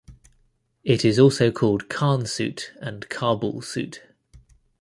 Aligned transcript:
It 0.83 1.05
is 1.05 1.19
also 1.19 1.51
called 1.51 1.87
Khan 1.87 2.25
suit 2.25 2.71
and 2.79 3.07
Kabul 3.07 3.61
suit. 3.61 4.01